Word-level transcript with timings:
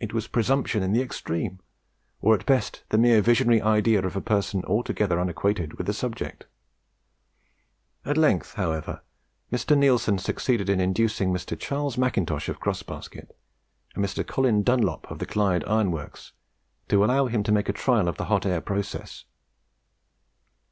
It 0.00 0.12
was 0.12 0.26
presumption 0.26 0.82
in 0.82 0.92
the 0.92 1.00
extreme, 1.00 1.60
or 2.20 2.34
at 2.34 2.44
best 2.44 2.82
the 2.88 2.98
mere 2.98 3.20
visionary 3.22 3.62
idea 3.62 4.04
of 4.04 4.16
a 4.16 4.20
person 4.20 4.64
altogether 4.64 5.20
unacquainted 5.20 5.74
with 5.74 5.86
the 5.86 5.92
subject! 5.92 6.46
At 8.04 8.16
length, 8.18 8.54
however, 8.54 9.00
Mr. 9.52 9.78
Neilson 9.78 10.18
succeeded 10.18 10.68
in 10.68 10.80
inducing 10.80 11.32
Mr. 11.32 11.56
Charles 11.56 11.96
Macintosh 11.96 12.48
of 12.48 12.58
Crossbasket, 12.58 13.30
and 13.94 14.04
Mr. 14.04 14.26
Colin 14.26 14.64
Dunlop 14.64 15.08
of 15.08 15.20
the 15.20 15.26
Clyde 15.26 15.62
Iron 15.68 15.92
Works, 15.92 16.32
to 16.88 17.04
allow 17.04 17.26
him 17.26 17.44
to 17.44 17.52
make 17.52 17.68
a 17.68 17.72
trial 17.72 18.08
of 18.08 18.16
the 18.16 18.24
hot 18.24 18.44
air 18.44 18.60
process. 18.60 19.24